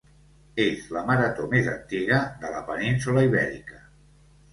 És 0.61 0.85
la 0.95 1.01
marató 1.09 1.45
més 1.51 1.69
antiga 1.73 2.17
de 2.45 2.51
la 2.55 2.63
península 2.71 3.27
Ibèrica. 3.29 3.79